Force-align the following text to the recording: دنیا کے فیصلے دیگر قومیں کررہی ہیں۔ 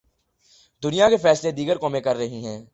دنیا 0.83 1.09
کے 1.09 1.17
فیصلے 1.17 1.51
دیگر 1.51 1.77
قومیں 1.77 2.01
کررہی 2.01 2.45
ہیں۔ 2.45 2.65